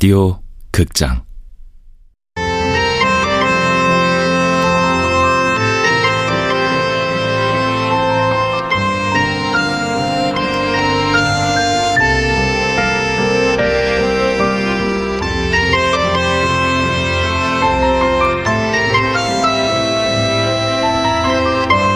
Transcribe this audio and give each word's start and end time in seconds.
라디오 0.00 0.40
극장 0.72 1.22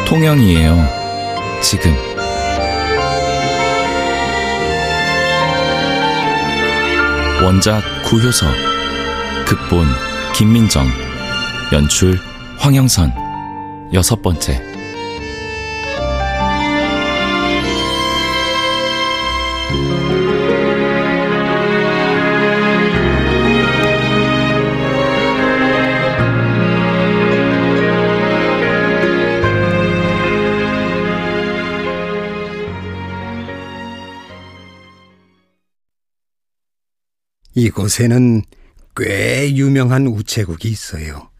통영이에요. 0.06 0.76
지금. 1.62 2.13
원작 7.44 7.82
구효서, 8.04 8.46
극본 9.46 9.86
김민정, 10.34 10.86
연출 11.74 12.18
황영선, 12.56 13.12
여섯 13.92 14.22
번째. 14.22 14.73
이곳에는 37.64 38.42
꽤 38.94 39.54
유명한 39.56 40.06
우체국이 40.06 40.68
있어요. 40.68 41.30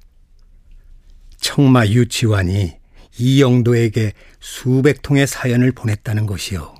청마 1.38 1.86
유치원이 1.86 2.76
이영도에게 3.18 4.12
수백 4.40 5.02
통의 5.02 5.26
사연을 5.26 5.72
보냈다는 5.72 6.24
것이요. 6.26 6.74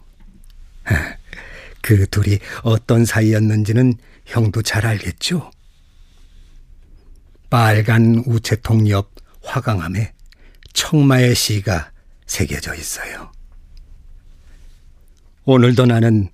그 1.83 2.07
둘이 2.07 2.39
어떤 2.63 3.05
사이였는지는 3.05 3.95
형도 4.25 4.63
잘 4.63 4.87
알겠죠? 4.87 5.51
빨간 7.51 8.25
우체통 8.27 8.89
옆 8.89 9.13
화강암에 9.43 10.15
청마의 10.73 11.35
시가 11.35 11.93
새겨져 12.27 12.75
있어요. 12.75 13.31
오늘도 15.45 15.85
나는 15.85 16.31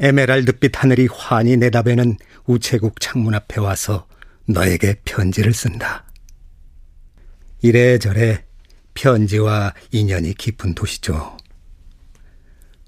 에메랄드빛 0.00 0.82
하늘이 0.82 1.08
환히 1.12 1.56
내다보는 1.56 2.16
우체국 2.48 2.98
창문 2.98 3.34
앞에 3.34 3.60
와서 3.60 4.08
너에게 4.46 5.00
편지를 5.04 5.52
쓴다. 5.52 6.06
이래저래 7.60 8.44
편지와 8.94 9.74
인연이 9.92 10.32
깊은 10.34 10.74
도시죠. 10.74 11.36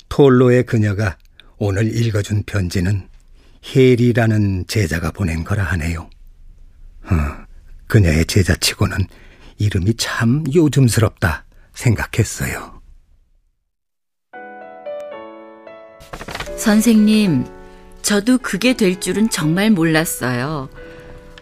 톨로의 0.09 0.65
그녀가 0.65 1.19
오늘 1.59 1.95
읽어준 1.95 2.45
편지는 2.45 3.09
헬이라는 3.65 4.65
제자가 4.67 5.11
보낸 5.11 5.45
거라 5.45 5.63
하네요. 5.65 6.09
어, 7.05 7.15
그녀의 7.87 8.25
제자치고는 8.25 8.97
이름이 9.59 9.95
참 9.99 10.43
요즘스럽다 10.55 11.45
생각했어요. 11.75 12.81
선생님, 16.57 17.60
저도 18.03 18.39
그게 18.39 18.75
될 18.75 19.01
줄은 19.01 19.31
정말 19.31 19.71
몰랐어요. 19.71 20.69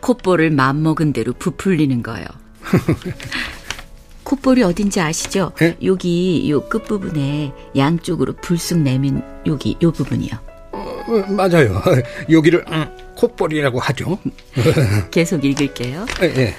콧볼을 0.01 0.51
맘먹은 0.51 1.13
대로 1.13 1.33
부풀리는 1.33 2.03
거요. 2.03 2.25
콧볼이 4.25 4.63
어딘지 4.63 5.01
아시죠? 5.01 5.53
에? 5.63 5.77
여기 5.83 6.51
요 6.51 6.69
끝부분에 6.69 7.53
양쪽으로 7.77 8.35
불쑥 8.35 8.79
내민 8.79 9.23
여기 9.47 9.77
요 9.83 9.91
부분이요. 9.91 10.33
어, 10.73 11.25
맞아요. 11.31 11.83
여기를 12.31 12.65
음, 12.69 12.87
콧볼이라고 13.17 13.81
하죠. 13.81 14.19
계속 15.11 15.45
읽을게요. 15.45 16.07
예, 16.23 16.27
예. 16.37 16.55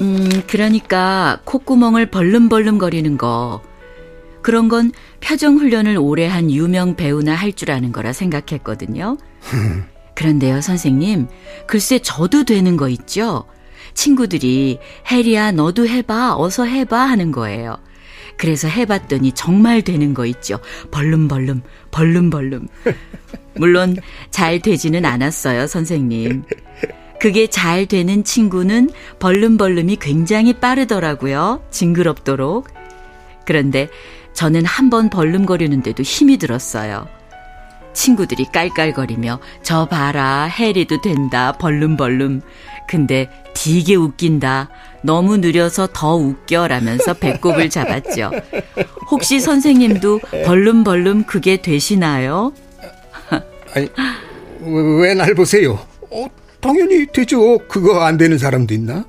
음, 0.00 0.42
그러니까 0.48 1.40
콧구멍을 1.44 2.06
벌름벌름 2.06 2.78
거리는 2.78 3.16
거. 3.16 3.62
그런 4.44 4.68
건 4.68 4.92
표정 5.20 5.56
훈련을 5.56 5.96
오래 5.96 6.26
한 6.26 6.50
유명 6.50 6.96
배우나 6.96 7.34
할 7.34 7.50
줄 7.54 7.70
아는 7.70 7.92
거라 7.92 8.12
생각했거든요. 8.12 9.16
그런데요, 10.14 10.60
선생님. 10.60 11.28
글쎄 11.66 11.98
저도 11.98 12.44
되는 12.44 12.76
거 12.76 12.90
있죠? 12.90 13.46
친구들이 13.94 14.80
혜리야 15.10 15.52
너도 15.52 15.88
해봐 15.88 16.34
어서 16.36 16.64
해봐 16.66 16.98
하는 16.98 17.32
거예요. 17.32 17.78
그래서 18.36 18.68
해봤더니 18.68 19.32
정말 19.32 19.80
되는 19.80 20.12
거 20.12 20.26
있죠. 20.26 20.58
벌름벌름 20.90 21.62
벌름벌름. 21.90 22.68
물론 23.56 23.96
잘 24.30 24.60
되지는 24.60 25.06
않았어요, 25.06 25.66
선생님. 25.66 26.42
그게 27.18 27.46
잘 27.46 27.86
되는 27.86 28.24
친구는 28.24 28.90
벌름벌름이 29.20 29.96
굉장히 29.96 30.52
빠르더라고요. 30.52 31.62
징그럽도록. 31.70 32.68
그런데 33.46 33.88
저는 34.34 34.64
한 34.64 34.90
번 34.90 35.08
벌름거리는데도 35.10 36.02
힘이 36.02 36.36
들었어요. 36.36 37.06
친구들이 37.92 38.46
깔깔거리며 38.52 39.38
저 39.62 39.86
봐라 39.86 40.44
해리도 40.44 41.00
된다 41.00 41.52
벌름벌름 41.52 42.40
근데 42.88 43.30
되게 43.54 43.94
웃긴다 43.94 44.68
너무 45.02 45.36
느려서 45.36 45.88
더 45.92 46.16
웃겨라면서 46.16 47.14
배꼽을 47.14 47.70
잡았죠 47.70 48.32
혹시 49.12 49.38
선생님도 49.38 50.20
벌름벌름 50.44 51.24
그게 51.26 51.62
되시나요? 51.62 52.52
아니, 53.76 53.88
왜 55.00 55.14
날 55.14 55.32
보세요? 55.34 55.78
어, 56.10 56.26
당연히 56.60 57.06
되죠. 57.12 57.58
그거 57.68 58.00
안 58.04 58.16
되는 58.16 58.38
사람도 58.38 58.74
있나? 58.74 59.04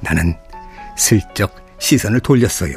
나는 0.00 0.36
슬쩍 0.96 1.56
시선을 1.80 2.20
돌렸어요. 2.20 2.76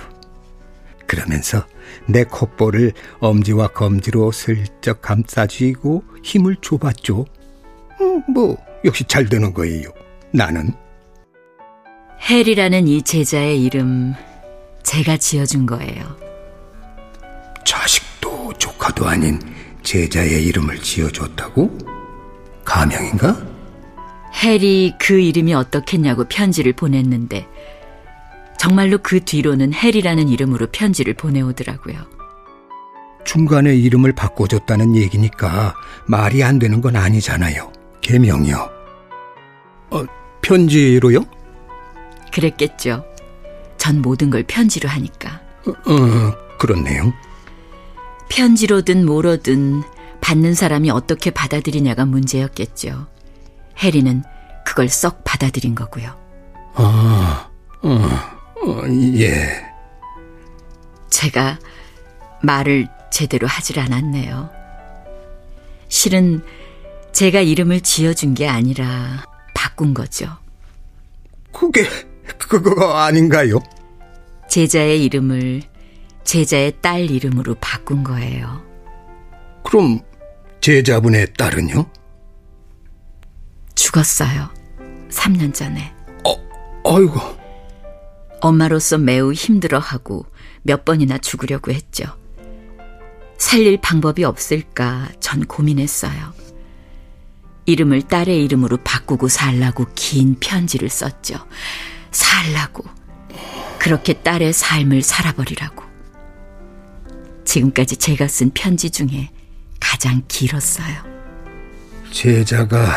그러면서 1.10 1.66
내 2.06 2.24
콧볼을 2.24 2.94
엄지와 3.20 3.70
검지로 3.70 4.32
슬쩍 4.32 5.02
감싸쥐고 5.02 6.04
힘을 6.24 6.56
줘봤죠. 6.62 7.26
음, 8.00 8.24
뭐 8.32 8.58
역시 8.86 9.04
잘 9.06 9.28
되는 9.28 9.52
거예요. 9.52 9.90
나는 10.32 10.72
헬이라는 12.30 12.88
이 12.88 13.02
제자의 13.02 13.64
이름 13.64 14.14
제가 14.84 15.18
지어준 15.18 15.66
거예요. 15.66 16.16
자식도 17.66 18.54
조카도 18.60 19.08
아닌 19.08 19.40
제자의 19.82 20.46
이름을 20.46 20.80
지어줬다고? 20.80 21.76
가명인가? 22.64 23.48
헬이 24.44 24.94
그 25.00 25.20
이름이 25.20 25.56
어떻겠냐고 25.56 26.26
편지를 26.26 26.74
보냈는데 26.74 27.48
정말로 28.60 28.98
그 28.98 29.24
뒤로는 29.24 29.74
헬이라는 29.74 30.28
이름으로 30.28 30.68
편지를 30.74 31.14
보내오더라고요. 31.14 31.96
중간에 33.24 33.74
이름을 33.74 34.14
바꿔줬다는 34.14 34.98
얘기니까 34.98 35.74
말이 36.06 36.44
안 36.44 36.60
되는 36.60 36.82
건 36.82 36.98
아니잖아요. 36.98 37.72
개명이요. 38.02 38.70
어, 39.92 40.04
편지로요? 40.42 41.24
그랬겠죠. 42.34 43.06
전 43.78 44.02
모든 44.02 44.30
걸 44.30 44.44
편지로 44.44 44.90
하니까. 44.90 45.40
어, 45.66 45.72
어 45.72 46.58
그렇네요. 46.58 47.14
편지로든 48.28 49.06
뭐로든 49.06 49.84
받는 50.20 50.54
사람이 50.54 50.90
어떻게 50.90 51.32
받아들이냐가 51.32 52.04
문제였겠죠. 52.04 53.08
해리는 53.78 54.22
그걸 54.66 54.90
썩 54.90 55.24
받아들인 55.24 55.76
거고요. 55.76 56.14
아, 56.76 57.50
어, 57.84 58.39
어, 58.70 58.84
예. 59.18 59.66
제가 61.10 61.60
말을 62.44 62.88
제대로 63.12 63.48
하질 63.48 63.80
않았네요. 63.80 64.50
실은 65.88 66.44
제가 67.12 67.42
이름을 67.42 67.82
지어준 67.82 68.36
게 68.36 68.48
아니라 68.48 69.26
바꾼 69.56 69.94
거죠. 69.94 70.28
그게 71.52 71.84
그거 72.38 72.94
아닌가요? 72.94 73.60
제자의 74.48 75.04
이름을 75.06 75.64
제자의 76.24 76.74
딸 76.82 77.10
이름으로 77.10 77.56
바꾼 77.56 78.04
거예요. 78.04 78.62
그럼 79.64 80.00
제자분의 80.62 81.34
딸은요? 81.34 81.86
죽었어요. 83.76 84.50
3년 85.10 85.54
전에. 85.54 85.94
어, 86.24 86.36
아이고. 86.86 87.20
엄마로서 88.42 88.98
매우 88.98 89.34
힘들어하고 89.34 90.26
몇 90.64 90.86
번이나 90.86 91.18
죽으려고 91.18 91.72
했죠. 91.72 92.06
살릴 93.38 93.80
방법이 93.82 94.24
없을까 94.24 95.10
전 95.20 95.46
고민했어요. 95.46 96.34
이름을 97.66 98.04
딸의 98.04 98.44
이름으로 98.46 98.78
바꾸고 98.84 99.28
살라고 99.28 99.86
긴 99.96 100.36
편지를 100.40 100.90
썼죠. 100.90 101.36
살라고. 102.12 102.84
그렇게 103.78 104.14
딸의 104.14 104.54
삶을 104.54 105.04
살아버리라고. 105.04 105.84
지금까지 107.46 107.96
제가 107.98 108.28
쓴 108.28 108.52
편지 108.54 108.90
중에 108.90 109.30
가장 109.80 110.22
길었어요. 110.28 110.96
제자가 112.12 112.92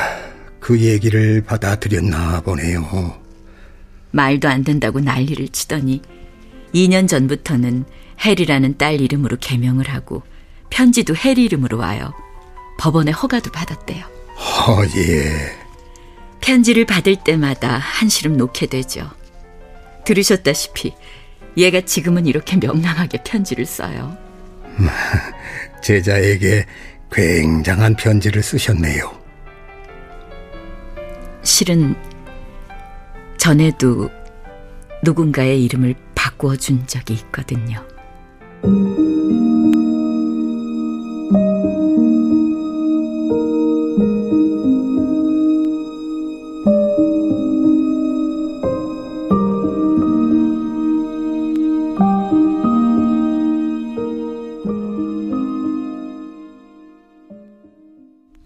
그 0.58 0.80
얘기를 0.80 1.42
받아들였나 1.42 2.40
보네요. 2.40 3.21
말도 4.12 4.48
안 4.48 4.62
된다고 4.62 5.00
난리를 5.00 5.48
치더니 5.48 6.02
2년 6.74 7.08
전부터는 7.08 7.84
해리라는 8.20 8.78
딸 8.78 9.00
이름으로 9.00 9.36
개명을 9.40 9.88
하고 9.88 10.22
편지도 10.70 11.14
해리 11.16 11.44
이름으로 11.44 11.78
와요. 11.78 12.14
법원에 12.78 13.10
허가도 13.10 13.50
받았대요. 13.50 14.04
어, 14.04 14.82
예. 14.96 15.56
편지를 16.40 16.86
받을 16.86 17.16
때마다 17.16 17.78
한시름 17.78 18.36
놓게 18.36 18.66
되죠. 18.66 19.10
들으셨다시피 20.04 20.94
얘가 21.56 21.82
지금은 21.82 22.26
이렇게 22.26 22.56
명랑하게 22.56 23.22
편지를 23.24 23.66
써요. 23.66 24.16
제자에게 25.82 26.64
굉장한 27.12 27.96
편지를 27.96 28.42
쓰셨네요. 28.42 29.20
실은 31.42 31.94
전에도 33.38 34.10
누군가의 35.02 35.64
이름을 35.64 35.94
바꾸어 36.14 36.56
준 36.56 36.86
적이 36.86 37.14
있거든요. 37.14 37.84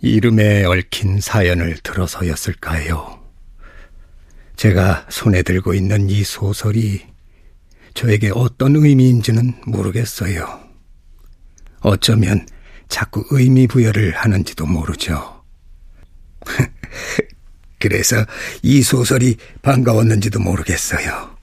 이름에 0.01 0.65
얽힌 0.65 1.21
사연을 1.21 1.77
들어서였을까요? 1.83 3.16
제가 4.57 5.07
손에 5.11 5.43
들고 5.43 5.75
있는 5.75 6.09
이 6.09 6.25
소설이 6.25 7.07
저에게 7.95 8.31
어떤 8.35 8.77
의미인지는 8.77 9.55
모르겠어요. 9.67 10.61
어쩌면 11.81 12.47
자꾸 12.89 13.25
의미 13.31 13.67
부여를 13.67 14.13
하는지도 14.17 14.67
모르죠. 14.67 15.45
그래서 17.79 18.25
이 18.63 18.83
소설이 18.83 19.37
반가웠는지도 19.63 20.41
모르겠어요. 20.41 21.37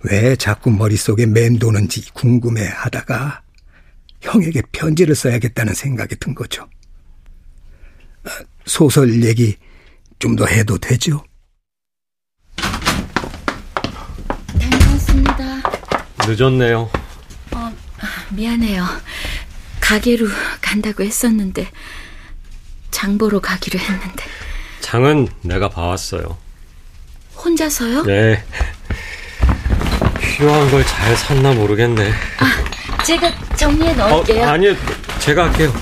왜 0.00 0.36
자꾸 0.36 0.70
머릿속에 0.70 1.26
맴도는지 1.26 2.12
궁금해 2.12 2.66
하다가 2.66 3.42
형에게 4.20 4.62
편지를 4.72 5.14
써야겠다는 5.14 5.74
생각이 5.74 6.16
든 6.16 6.34
거죠. 6.34 6.68
소설 8.66 9.22
얘기 9.22 9.56
좀 10.18 10.36
더 10.36 10.46
해도 10.46 10.78
되죠? 10.78 11.22
늦었네요. 16.26 16.90
어, 17.52 17.72
미안해요. 18.30 18.84
가게로 19.80 20.26
간다고 20.60 21.02
했었는데 21.04 21.70
장 22.90 23.18
보러 23.18 23.40
가기로 23.40 23.78
했는데 23.78 24.24
장은 24.80 25.28
내가 25.42 25.68
봐왔어요. 25.68 26.36
혼자서요? 27.36 28.02
네. 28.04 28.42
필요한 30.20 30.70
걸 30.70 30.84
잘 30.84 31.16
샀나 31.16 31.52
모르겠네. 31.52 32.10
아, 32.38 33.02
제가 33.04 33.30
정리해 33.56 33.92
넣을게요. 33.94 34.42
어, 34.44 34.46
아니요, 34.48 34.74
제가 35.20 35.44
할게요. 35.48 35.72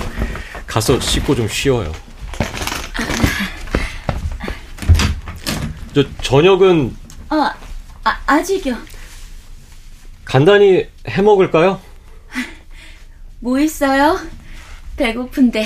가서 0.67 0.99
씻고 0.99 1.35
좀 1.35 1.47
쉬어요. 1.47 1.91
저 5.95 6.03
저녁은 6.21 6.95
어, 7.29 7.49
아, 8.03 8.19
아직이요. 8.25 8.75
간단히 10.33 10.87
해 11.07 11.21
먹을까요? 11.21 11.79
뭐 13.39 13.59
있어요? 13.59 14.17
배고픈데. 14.97 15.63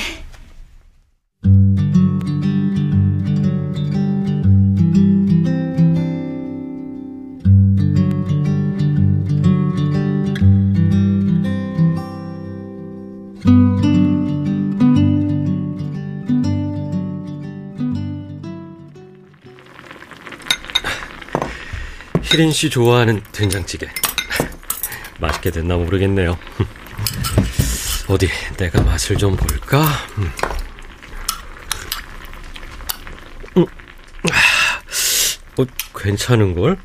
희린 22.21 22.51
씨 22.51 22.69
좋아하는 22.69 23.23
된장찌개. 23.31 23.87
맛있게 25.47 25.51
됐나 25.51 25.77
모르겠네요. 25.77 26.37
어디 28.07 28.29
내가 28.57 28.81
맛을 28.81 29.17
좀 29.17 29.35
볼까? 29.35 29.83
음. 30.17 30.31
음. 33.57 33.65
어, 35.57 35.65
괜찮은 35.95 36.53
걸? 36.53 36.77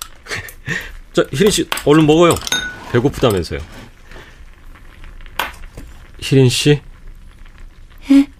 자, 1.12 1.24
희린 1.32 1.50
씨 1.50 1.68
얼른 1.84 2.06
먹어요. 2.06 2.34
배고프다면서요. 2.92 3.60
희린 6.20 6.48
씨? 6.48 6.80
예? 8.10 8.30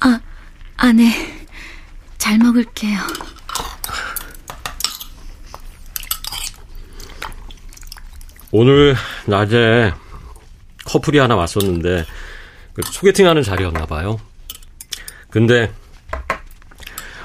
아, 0.00 0.20
아, 0.76 0.92
네. 0.92 1.46
잘 2.18 2.38
먹을게요. 2.38 2.98
오늘 8.56 8.94
낮에 9.26 9.92
커플이 10.84 11.18
하나 11.18 11.34
왔었는데 11.34 12.04
그 12.72 12.82
소개팅하는 12.84 13.42
자리였나 13.42 13.86
봐요. 13.86 14.20
근데 15.28 15.72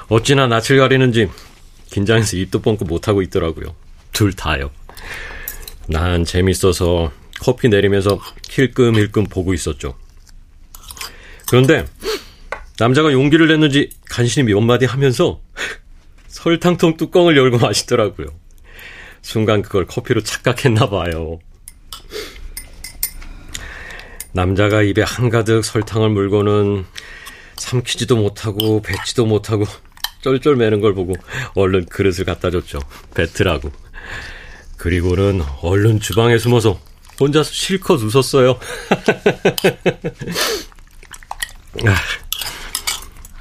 어찌나 0.08 0.48
낯을 0.48 0.78
가리는지 0.80 1.30
긴장해서 1.86 2.36
입도 2.36 2.62
뻥긋 2.62 2.88
못하고 2.88 3.22
있더라고요. 3.22 3.76
둘 4.10 4.32
다요. 4.32 4.72
난 5.86 6.24
재밌어서 6.24 7.12
커피 7.38 7.68
내리면서 7.68 8.20
힐끔힐끔 8.48 9.26
보고 9.26 9.54
있었죠. 9.54 9.96
그런데 11.48 11.84
남자가 12.80 13.12
용기를 13.12 13.46
냈는지 13.46 13.90
간신히 14.08 14.52
몇 14.52 14.60
마디 14.62 14.84
하면서 14.84 15.40
설탕통 16.26 16.96
뚜껑을 16.96 17.36
열고 17.36 17.58
마시더라고요. 17.58 18.39
순간 19.22 19.62
그걸 19.62 19.86
커피로 19.86 20.22
착각했나 20.22 20.88
봐요. 20.88 21.38
남자가 24.32 24.82
입에 24.82 25.02
한가득 25.02 25.64
설탕을 25.64 26.10
물고는 26.10 26.86
삼키지도 27.56 28.16
못하고 28.16 28.80
뱉지도 28.82 29.26
못하고 29.26 29.64
쩔쩔매는 30.22 30.80
걸 30.80 30.94
보고 30.94 31.14
얼른 31.54 31.86
그릇을 31.86 32.24
갖다 32.24 32.50
줬죠. 32.50 32.78
뱉으라고. 33.14 33.70
그리고는 34.76 35.42
얼른 35.62 36.00
주방에 36.00 36.38
숨어서 36.38 36.80
혼자서 37.18 37.50
실컷 37.52 38.00
웃었어요. 38.02 38.58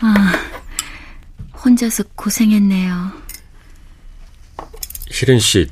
아, 0.01 0.33
혼자서 1.63 2.03
고생했네요. 2.15 3.28
희린 5.19 5.37
씨, 5.37 5.69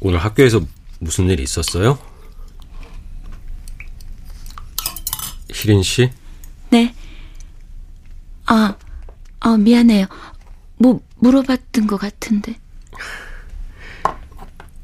오늘 0.00 0.18
학교에서 0.18 0.62
무슨 0.98 1.28
일 1.28 1.40
있었어요? 1.40 1.98
희린 5.52 5.82
씨? 5.82 6.10
네. 6.70 6.94
아, 8.46 8.74
아, 9.40 9.56
미안해요. 9.58 10.06
뭐, 10.78 11.02
물어봤던 11.16 11.86
것 11.86 11.98
같은데. 11.98 12.58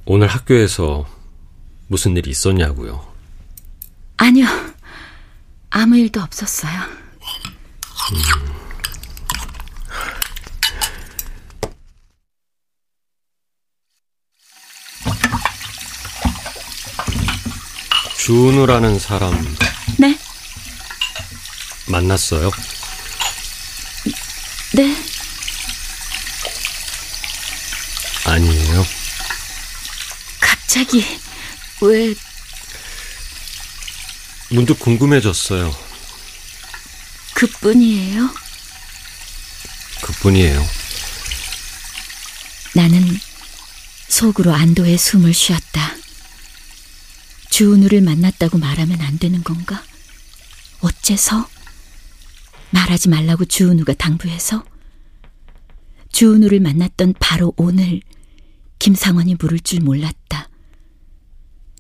오늘 0.05 0.27
학교에서 0.27 1.07
무슨 1.87 2.15
일이 2.15 2.29
있었냐고요? 2.29 3.11
아니요. 4.19 4.45
아무 5.71 5.97
일도 5.97 6.21
없었어요. 6.21 6.79
음. 8.13 8.62
준우라는 18.33 18.99
사람 18.99 19.31
네? 19.99 20.19
만났어요? 21.85 22.51
네. 24.73 24.97
아니에요. 28.25 28.87
갑자기 30.41 31.05
왜 31.83 32.15
문득 34.49 34.79
궁금해졌어요. 34.79 35.77
그뿐이에요? 37.35 38.31
그뿐이에요. 40.01 40.67
나는 42.73 43.21
속으로 44.09 44.55
안도의 44.55 44.97
숨을 44.97 45.35
쉬었다. 45.35 46.02
주은우를 47.53 48.01
만났다고 48.01 48.57
말하면 48.57 49.03
안 49.03 49.19
되는 49.19 49.45
건가? 49.45 49.83
어째서? 50.81 51.47
말하지 52.71 53.11
말라고 53.11 53.45
주은우가 53.45 53.93
당부해서? 53.93 54.65
주은우를 56.11 56.61
만났던 56.61 57.13
바로 57.21 57.53
오늘 57.59 58.01
김상원이 58.79 59.37
물을 59.39 59.61
줄 59.61 59.81
몰랐다. 59.81 60.49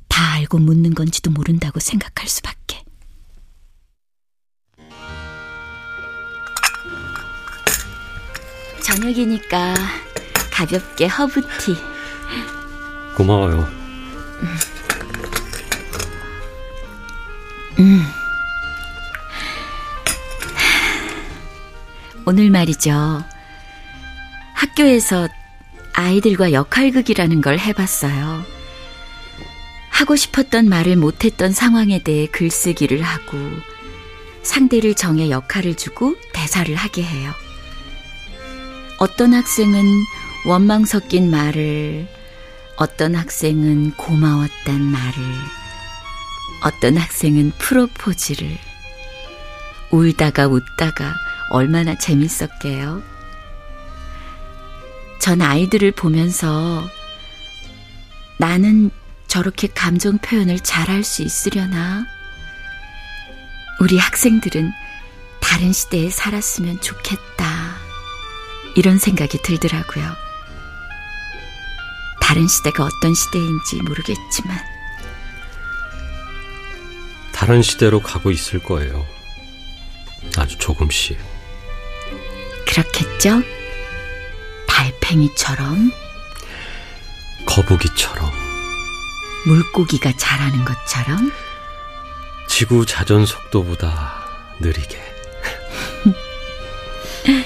다 0.08 0.32
알고 0.34 0.58
묻는 0.58 0.94
건지도 0.94 1.30
모른다고 1.30 1.80
생각할 1.80 2.28
수밖에. 2.28 2.84
저녁이니까 8.84 9.74
가볍게 10.52 11.06
허브티. 11.06 11.74
고마워요. 13.16 13.81
음. 17.82 18.00
오늘 22.24 22.48
말이죠. 22.50 23.24
학교에서 24.54 25.28
아이들과 25.92 26.52
역할극이라는 26.52 27.40
걸 27.40 27.58
해봤어요. 27.58 28.44
하고 29.90 30.14
싶었던 30.14 30.68
말을 30.68 30.96
못했던 30.96 31.52
상황에 31.52 32.04
대해 32.04 32.26
글쓰기를 32.28 33.02
하고 33.02 33.36
상대를 34.44 34.94
정해 34.94 35.30
역할을 35.30 35.76
주고 35.76 36.14
대사를 36.32 36.72
하게 36.76 37.02
해요. 37.02 37.32
어떤 38.98 39.34
학생은 39.34 39.84
원망 40.46 40.84
섞인 40.84 41.30
말을, 41.32 42.06
어떤 42.76 43.16
학생은 43.16 43.92
고마웠단 43.96 44.80
말을, 44.80 45.22
어떤 46.62 46.96
학생은 46.96 47.52
프로포즈를, 47.58 48.58
울다가 49.90 50.46
웃다가 50.46 51.14
얼마나 51.50 51.96
재밌었게요. 51.98 53.02
전 55.20 55.42
아이들을 55.42 55.92
보면서 55.92 56.88
나는 58.38 58.90
저렇게 59.28 59.68
감정 59.68 60.18
표현을 60.18 60.60
잘할 60.60 61.04
수 61.04 61.22
있으려나? 61.22 62.04
우리 63.80 63.98
학생들은 63.98 64.72
다른 65.40 65.72
시대에 65.72 66.10
살았으면 66.10 66.80
좋겠다. 66.80 67.76
이런 68.76 68.98
생각이 68.98 69.38
들더라고요. 69.42 70.04
다른 72.20 72.46
시대가 72.48 72.84
어떤 72.84 73.14
시대인지 73.14 73.82
모르겠지만. 73.82 74.71
다른 77.42 77.60
시대로 77.60 77.98
가고 78.00 78.30
있을 78.30 78.62
거예요. 78.62 79.04
아주 80.38 80.56
조금씩. 80.58 81.18
그렇겠죠? 82.68 83.42
달팽이처럼, 84.68 85.90
거북이처럼. 87.44 88.30
물고기가 89.44 90.12
자라는 90.16 90.64
것처럼, 90.64 91.32
지구 92.46 92.86
자전 92.86 93.26
속도보다 93.26 94.24
느리게. 94.60 95.02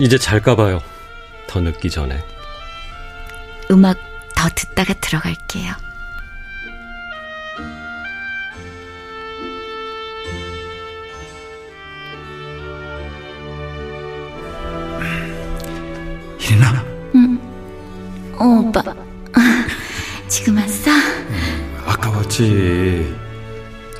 이제 0.00 0.16
잘까 0.16 0.56
봐요. 0.56 0.82
더 1.46 1.60
늦기 1.60 1.90
전에. 1.90 2.24
음악 3.70 3.98
더 4.34 4.48
듣다가 4.48 4.94
들어갈게요. 4.94 5.91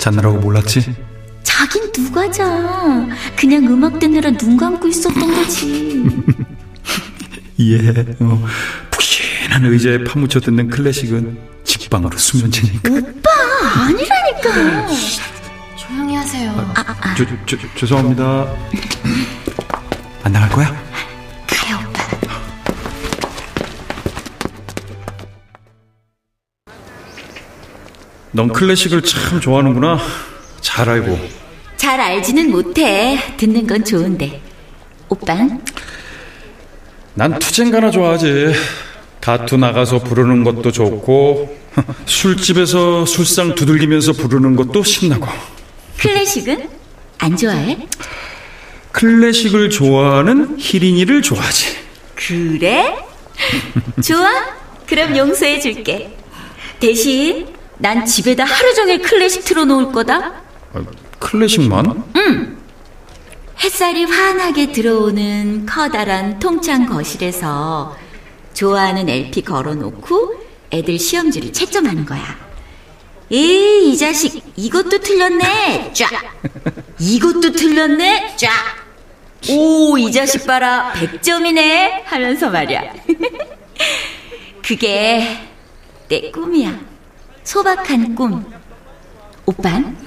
잤느라고 0.03 0.37
몰랐지? 0.39 0.93
자긴 1.43 1.89
누가 1.93 2.29
자. 2.29 3.07
그냥 3.37 3.65
음악 3.67 3.99
듣느라 3.99 4.29
눈 4.31 4.57
감고 4.57 4.85
있었던 4.89 5.33
거지. 5.33 6.03
예. 7.61 7.77
어, 8.19 8.45
푹신한 8.91 9.63
의자에 9.63 10.03
파묻혀 10.03 10.41
듣는 10.41 10.67
클래식은 10.67 11.37
직방으로 11.63 12.17
수면제니까. 12.17 12.91
오빠, 12.91 13.29
아니라니까. 13.85 14.87
조용히 15.77 16.15
하세요. 16.15 16.73
저, 17.17 17.25
저, 17.25 17.57
저, 17.57 17.57
죄송합니다. 17.77 18.53
안 20.23 20.33
나갈 20.33 20.49
거야? 20.49 20.82
넌 28.33 28.47
클래식을 28.51 29.03
참 29.03 29.39
좋아하는구나. 29.39 29.99
잘 30.59 30.89
알고. 30.89 31.19
잘 31.77 31.99
알지는 32.01 32.49
못해. 32.51 33.19
듣는 33.37 33.67
건 33.67 33.85
좋은데. 33.85 34.41
오빤? 35.09 35.63
난 37.13 37.37
투쟁가나 37.37 37.91
좋아하지. 37.91 38.53
가투 39.21 39.57
나가서 39.57 39.99
부르는 39.99 40.43
것도 40.43 40.71
좋고 40.71 41.57
술집에서 42.05 43.05
술상 43.05 43.55
두들기면서 43.55 44.13
부르는 44.13 44.55
것도 44.55 44.83
신나고 44.83 45.27
클래식은? 45.97 46.69
안 47.19 47.37
좋아해? 47.37 47.87
클래식을 48.91 49.69
좋아하는 49.69 50.57
희린이를 50.59 51.21
좋아하지. 51.21 51.77
그래? 52.15 52.95
좋아? 54.03 54.29
그럼 54.87 55.15
용서해 55.15 55.59
줄게. 55.59 56.17
대신 56.79 57.47
난 57.83 58.05
집에다 58.05 58.45
하루 58.45 58.73
종일 58.75 59.01
클래식 59.01 59.43
틀어놓을 59.43 59.91
거다. 59.91 60.41
아, 60.73 60.85
클래식만? 61.19 62.13
햇살이 63.61 64.05
환하게 64.05 64.71
들어오는 64.71 65.65
커다란 65.65 66.39
통창 66.39 66.85
거실에서 66.85 67.93
좋아하는 68.53 69.09
LP 69.09 69.41
걸어놓고 69.41 70.33
애들 70.71 70.97
시험지를 70.97 71.51
채점하는 71.51 72.05
거야. 72.05 72.23
에이, 73.29 73.91
이 73.91 73.97
자식, 73.97 74.41
이것도 74.55 74.99
틀렸네. 74.99 75.91
쫙. 75.91 76.09
이것도 77.01 77.51
틀렸네. 77.51 78.37
쫙. 78.37 78.49
오, 79.49 79.97
이 79.97 80.09
자식 80.09 80.47
봐라. 80.47 80.93
100점이네. 80.95 82.03
하면서 82.05 82.49
말이야. 82.49 82.93
그게 84.63 85.37
내 86.07 86.31
꿈이야. 86.31 86.92
소박한 87.43 88.15
꿈. 88.15 88.45
오빤? 89.45 89.97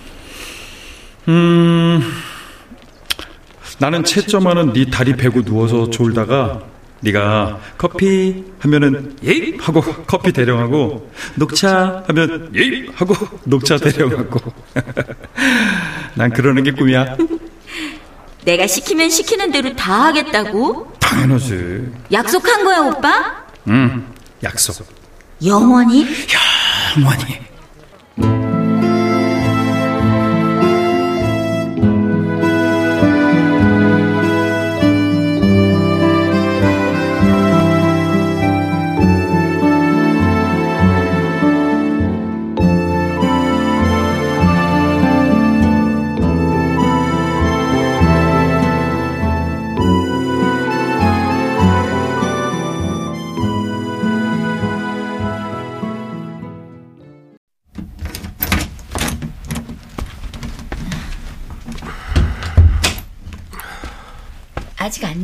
나는 3.78 4.04
채점하는 4.04 4.72
네 4.72 4.86
다리 4.90 5.14
베고 5.14 5.42
누워서 5.42 5.90
졸다가 5.90 6.62
네가 7.00 7.60
커피 7.76 8.44
하면은 8.60 9.14
예 9.24 9.54
하고 9.58 9.82
커피 10.06 10.32
대령하고 10.32 11.10
녹차 11.34 12.04
하면 12.06 12.50
예 12.54 12.86
하고 12.94 13.14
녹차 13.44 13.76
대령하고 13.76 14.40
난 16.14 16.30
그러는 16.30 16.62
게 16.62 16.72
꿈이야 16.72 17.16
내가 18.44 18.66
시키면 18.66 19.10
시키는 19.10 19.50
대로 19.50 19.74
다 19.76 20.06
하겠다고? 20.06 20.92
당연하지 21.00 21.92
약속한 22.12 22.64
거야, 22.64 22.78
오빠? 22.78 23.44
응 23.68 24.06
약속 24.42 24.86
영원히? 25.44 26.06
영원히 26.96 27.45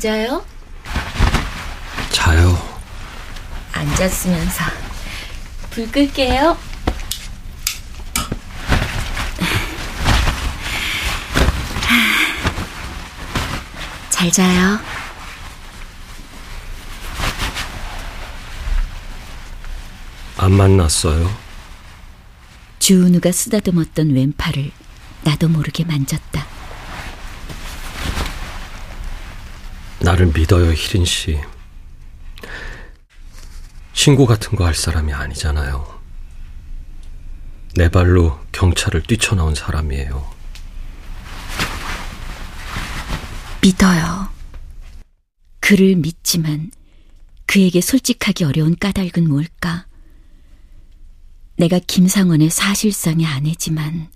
자요? 0.03 0.45
자요. 2.11 2.59
앉았으면서 3.71 4.65
불 5.71 5.93
끌게요. 5.93 6.59
잘 14.11 14.33
자요. 14.33 14.81
안 20.37 20.51
만났어요? 20.51 21.33
주은우가 22.81 23.31
쓰다듬었던 23.31 24.11
왼팔을 24.11 24.73
나도 25.23 25.49
모르게 25.49 25.85
만졌다. 25.85 26.52
나를 30.13 30.27
믿어요, 30.27 30.73
희린 30.73 31.05
씨. 31.07 31.39
신고 33.95 34.27
같은 34.27 34.57
거 34.57 34.65
할 34.65 34.75
사람이 34.75 35.13
아니잖아요. 35.13 36.01
내 37.77 37.89
발로 37.89 38.39
경찰을 38.53 39.03
뛰쳐나온 39.05 39.55
사람이에요. 39.55 40.31
믿어요. 43.63 44.29
그를 45.61 45.97
믿지만 45.97 46.71
그에게 47.47 47.81
솔직하기 47.81 48.45
어려운 48.45 48.77
까닭은 48.77 49.27
뭘까? 49.29 49.87
내가 51.57 51.79
김상원의 51.79 52.51
사실상의 52.51 53.25
아내지만 53.27 54.11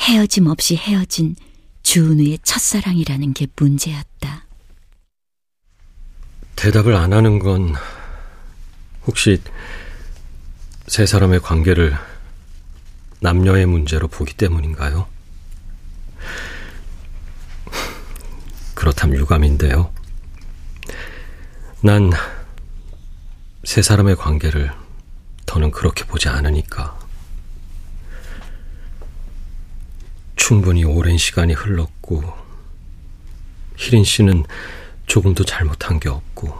헤어짐 0.00 0.46
없이 0.46 0.76
헤어진 0.76 1.36
주은우의 1.82 2.40
첫사랑이라는 2.42 3.32
게 3.34 3.46
문제였다. 3.56 4.47
대답을 6.58 6.94
안 6.96 7.12
하는 7.12 7.38
건 7.38 7.74
혹시 9.06 9.40
세 10.86 11.06
사람의 11.06 11.40
관계를 11.40 11.96
남녀의 13.20 13.66
문제로 13.66 14.08
보기 14.08 14.34
때문인가요? 14.34 15.06
그렇다면 18.74 19.16
유감인데요. 19.18 19.92
난 21.82 22.10
세 23.68 23.82
사람의 23.82 24.16
관계를 24.16 24.72
더는 25.44 25.70
그렇게 25.70 26.04
보지 26.04 26.28
않으니까. 26.28 26.98
충분히 30.36 30.84
오랜 30.84 31.18
시간이 31.18 31.52
흘렀고, 31.52 32.22
희린 33.76 34.04
씨는 34.04 34.44
조금도 35.08 35.44
잘못한 35.44 35.98
게 35.98 36.08
없고, 36.08 36.54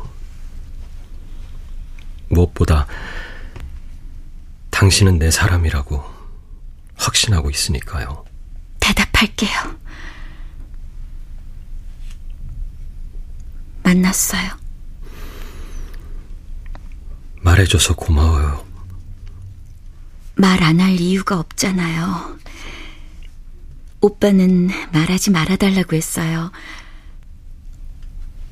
무엇보다 2.31 2.87
당신은 4.70 5.18
내 5.18 5.31
사람이라고 5.31 6.05
확신하고 6.96 7.51
있으니까요. 7.51 8.25
대답할게요. 8.81 9.51
만났어요. 13.83 14.51
말해줘서 17.42 17.94
고마워요. 17.94 18.66
말 20.37 20.62
안 20.62 20.81
할 20.81 21.01
이유가 21.01 21.38
없잖아요. 21.40 22.38
오빠는 24.01 24.70
말하지 24.92 25.31
말아달라고 25.31 25.96
했어요. 25.96 26.53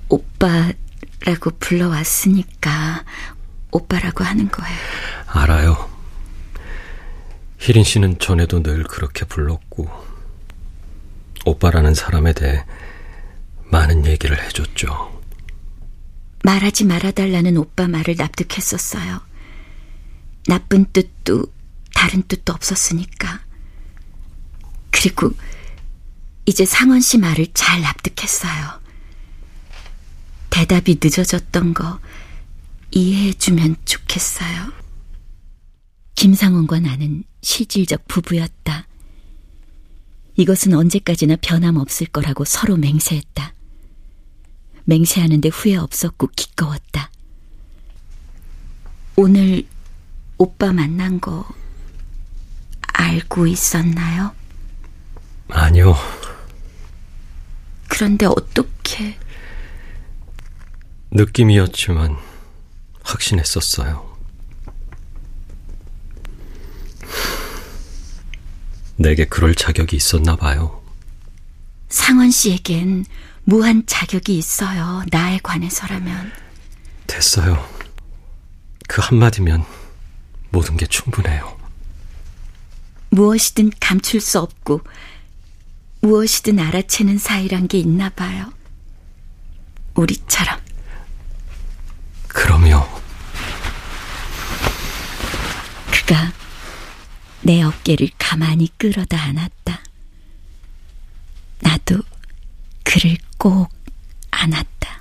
오빠라고 0.09 1.51
불러왔으니까 1.59 3.05
오빠라고 3.71 4.25
하는 4.25 4.49
거예요. 4.51 4.79
알아요. 5.27 5.91
희린 7.59 7.85
씨는 7.85 8.19
전에도 8.19 8.63
늘 8.63 8.85
그렇게 8.85 9.25
불렀고, 9.25 9.89
오빠라는 11.45 11.95
사람에 11.95 12.33
대해 12.33 12.65
많은 13.71 14.07
얘기를 14.07 14.43
해줬죠. 14.45 15.23
말하지 16.45 16.85
말아달라는 16.85 17.57
오빠 17.57 17.89
말을 17.89 18.15
납득했었어요. 18.17 19.21
나쁜 20.47 20.85
뜻도 20.93 21.47
다른 21.93 22.23
뜻도 22.23 22.53
없었으니까. 22.53 23.41
그리고 24.93 25.33
이제 26.45 26.65
상원 26.65 27.01
씨 27.01 27.19
말을 27.19 27.49
잘 27.53 27.81
납득했어요. 27.81 28.86
대답이 30.57 31.01
늦어졌던 31.03 31.75
거 31.75 32.01
이해해주면 32.91 33.77
좋겠어요. 33.85 34.73
김상원과 36.15 36.81
나는 36.81 37.25
실질적 37.43 38.09
부부였다. 38.09 38.87
이것은 40.37 40.73
언제까지나 40.73 41.37
변함없을 41.43 42.07
거라고 42.07 42.47
서로 42.47 42.79
맹세했다. 42.79 43.53
맹세하는데 44.85 45.51
후회 45.51 45.77
없었고 45.77 46.29
기꺼웠다. 46.35 47.11
오늘 49.17 49.63
오빠 50.39 50.73
만난 50.73 51.21
거 51.21 51.47
알고 52.95 53.47
있었나요? 53.47 54.35
아니요. 55.49 55.95
그런데 57.89 58.25
어떻게 58.25 59.19
느낌이었지만 61.17 62.15
확신했었어요. 63.03 64.17
내게 68.97 69.25
그럴 69.25 69.55
자격이 69.55 69.97
있었나 69.97 70.37
봐요. 70.37 70.83
상원 71.89 72.31
씨에겐 72.31 73.07
무한 73.45 73.85
자격이 73.87 74.37
있어요. 74.37 75.05
나에 75.11 75.39
관해서라면. 75.43 76.33
됐어요. 77.07 77.67
그 78.87 79.01
한마디면 79.01 79.65
모든 80.51 80.77
게 80.77 80.87
충분해요. 80.87 81.57
무엇이든 83.11 83.71
감출 83.81 84.21
수 84.21 84.39
없고 84.41 84.83
무엇이든 86.03 86.59
알아채는 86.59 87.17
사이란 87.17 87.69
게 87.69 87.79
있나 87.79 88.11
봐요. 88.11 88.53
우리처럼. 89.95 90.66
그럼요. 92.37 92.87
그가 95.91 96.31
내 97.41 97.63
어깨를 97.63 98.11
가만히 98.19 98.69
끌어다 98.77 99.19
안았다. 99.19 99.81
나도 101.61 102.03
그를 102.85 103.17
꼭 103.39 103.71
안았다. 104.31 105.01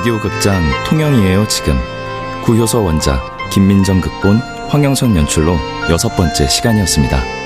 라디오 0.00 0.18
극장 0.18 0.62
통영이에요 0.88 1.46
지금 1.48 1.78
구효서 2.42 2.80
원작 2.80 3.20
김민정 3.50 4.00
극본 4.00 4.38
황영선 4.70 5.14
연출로 5.14 5.58
여섯 5.90 6.08
번째 6.16 6.48
시간이었습니다. 6.48 7.39